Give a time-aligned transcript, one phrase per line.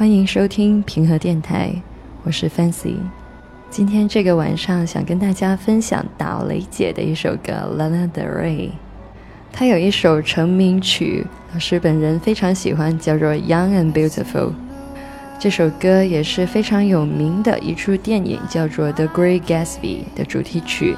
[0.00, 1.70] 欢迎收听平和电台，
[2.22, 2.94] 我是 Fancy。
[3.68, 8.68] 今天这个晚上想跟大家分享岛雷姐的一首歌《Lana Del Rey》。
[9.52, 14.24] 她有一首成名曲，老师本人非常喜欢，叫做《Young and Beautiful》。
[15.38, 20.96] 这首歌也是非常有名的一出电影，叫做《The Great Gatsby》的主题曲。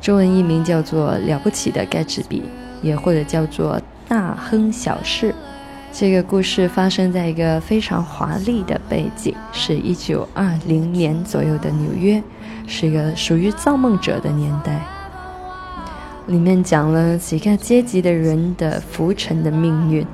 [0.00, 2.40] 中文译名叫做《了不起的盖茨比》，
[2.80, 3.76] 也或者叫做
[4.08, 5.32] 《大亨小事》。
[5.98, 12.22] 这个故事发生在一个非常华丽的背景，是一九二零年左右的纽约，
[12.66, 14.78] 是一个属于造梦者的年代。
[16.26, 20.06] 里面讲了几个阶级的人的浮沉的命运，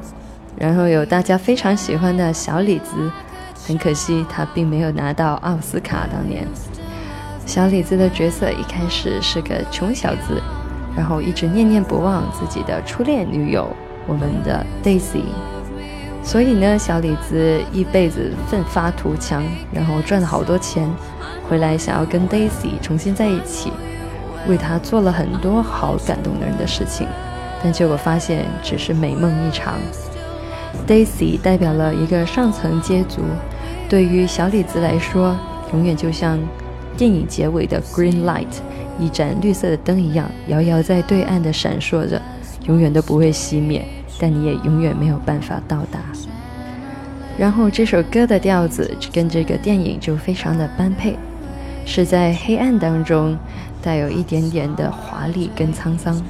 [0.56, 3.10] 然后有大家非常喜欢的小李子，
[3.66, 6.06] 很可惜他并没有拿到奥斯卡。
[6.12, 6.46] 当年，
[7.44, 10.40] 小李子的角色一开始是个穷小子，
[10.96, 13.68] 然后一直念念不忘自己的初恋女友，
[14.06, 15.24] 我们的 Daisy。
[16.24, 20.88] 所以呢，小李子一辈子奋发图强，然后赚了好多钱，
[21.48, 23.72] 回来想要跟 Daisy 重新在一起，
[24.48, 27.08] 为他做了很多好感动人的事情，
[27.62, 29.74] 但结果发现只是美梦一场。
[30.86, 33.20] Daisy 代表了一个上层阶族，
[33.88, 35.36] 对于小李子来说，
[35.72, 36.38] 永远就像
[36.96, 38.46] 电影结尾的 Green Light，
[38.98, 42.22] 一盏绿色的灯一样，遥遥在对岸的闪烁着，
[42.66, 43.84] 永远都不会熄灭。
[44.22, 45.98] 但你也永远没有办法到达。
[47.36, 51.16] 然后这首歌的调子跟这个电影就非常的般配，
[51.84, 53.36] 是在黑暗当中
[53.82, 56.22] 带有一点点的华丽跟沧桑。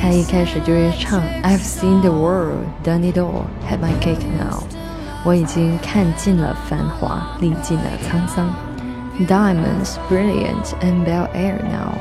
[0.00, 4.77] 他一开始就是唱 "I've seen the world, done it all, had my cake now"。
[5.24, 8.48] 我已经看尽了繁华，历尽了沧桑。
[9.26, 11.92] Diamonds, brilliant and Bel Air now。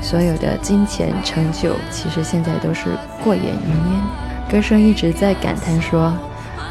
[0.00, 2.86] 所有的金钱成就，其实现在都是
[3.22, 4.02] 过眼云烟。
[4.50, 6.12] 歌声一直在感叹说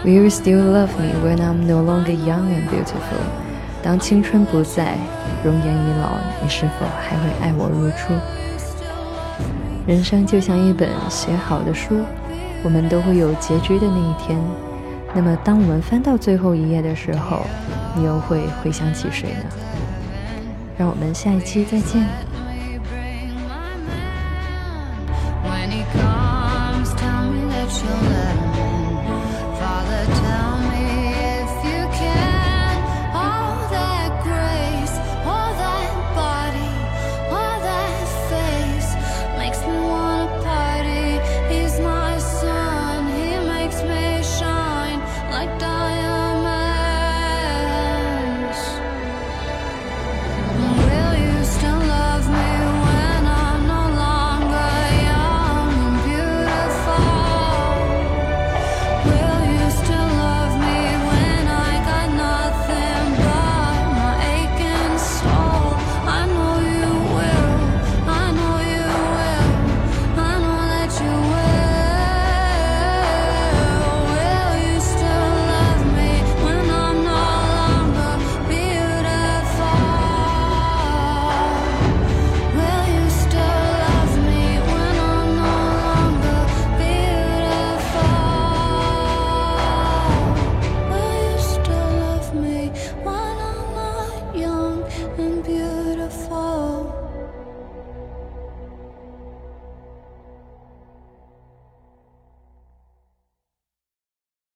[0.03, 3.23] ：“Will you still love me when I'm no longer young and beautiful？”
[3.81, 4.97] 当青春不再，
[5.43, 8.13] 容颜已老，你是否还会爱我如初？
[9.85, 12.01] 人生就像一本写好的书，
[12.63, 14.37] 我们都会有结局的那一天。
[15.17, 17.41] 那么，当我们翻到最后一页的时候，
[17.95, 19.45] 你又会回想起谁呢？
[20.77, 22.05] 让我们下一期再见。